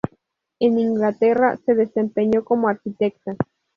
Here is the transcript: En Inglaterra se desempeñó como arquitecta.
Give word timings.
En 0.59 0.79
Inglaterra 0.79 1.59
se 1.63 1.75
desempeñó 1.75 2.43
como 2.43 2.67
arquitecta. 2.69 3.35